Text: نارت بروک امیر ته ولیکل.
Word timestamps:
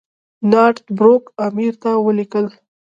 نارت 0.51 0.77
بروک 0.97 1.23
امیر 1.45 1.73
ته 1.81 1.91
ولیکل. 2.05 2.45